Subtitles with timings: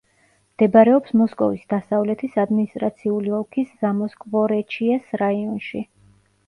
[0.53, 5.87] მდებარეობს მოსკოვის დასავლეთის ადმინისტრაციული ოლქის ზამოსკვორეჩიეს რაიონში.